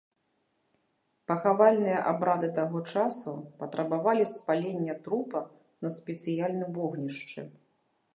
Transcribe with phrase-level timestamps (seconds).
[1.31, 5.41] Пахавальныя абрады таго часу патрабавалі спалення трупа
[5.87, 7.41] на спецыяльным вогнішчы.